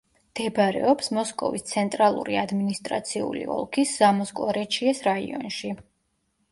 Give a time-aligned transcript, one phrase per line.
[0.35, 5.79] მდებარეობს მოსკოვის ცენტრალური ადმინისტრაციული ოლქის ზამოსკვორეჩიეს რაიონში.